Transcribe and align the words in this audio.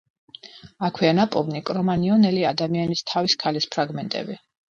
აქვეა 0.87 1.11
ნაპოვნი 1.17 1.61
კრომანიონელი 1.67 2.41
ადამიანის 2.53 3.05
თავის 3.13 3.37
ქალის 3.45 3.71
ფრაგმენტები. 3.77 4.39